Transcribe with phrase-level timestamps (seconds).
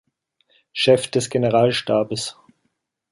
[0.73, 2.35] Chef des Generalstabes.